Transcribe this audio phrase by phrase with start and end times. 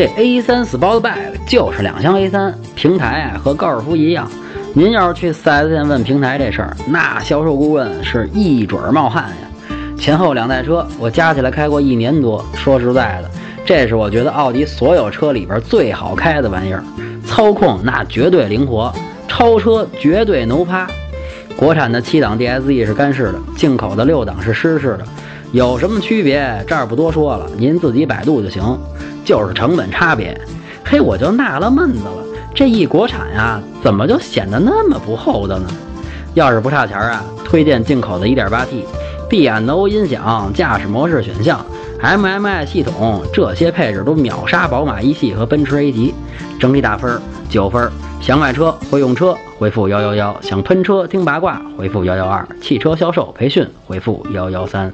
[0.00, 4.26] 这 A3 Sportback 就是两厢 A3 平台啊，和高尔夫一样。
[4.72, 9.76] 您要是去 4S 店问平台这事儿，那销售顾问是一准冒汗呀。
[9.98, 13.30] 前后两代车我加起来开过一年多，说实在的，
[13.62, 16.82] 这是我觉得奥迪所有车里边最好开的玩意儿。
[17.26, 18.90] 操控那绝对灵活，
[19.28, 20.86] 超车绝对能趴。
[21.60, 25.04] 国产的七档 DSE 是干式的，进口的六档是湿式的，
[25.52, 26.64] 有什么区别？
[26.66, 28.62] 这儿不多说了，您自己百度就行。
[29.26, 30.40] 就是成本差别。
[30.82, 32.24] 嘿，我就纳了闷子了。
[32.54, 35.68] 这一国产呀，怎么就显得那么不厚道呢？
[36.32, 38.84] 要是不差钱啊，推荐进口的 1.8T，
[39.30, 41.64] BNO 音响，驾驶模式选项
[42.02, 46.12] ，MMI 系统，这些配置都秒杀宝马一系和奔驰 A 级，
[46.58, 47.88] 整体打分九分。
[48.20, 54.92] 想买车会用车，回复幺幺幺；想喷车听八卦，回复幺幺二；汽车销售培训，回复幺幺三。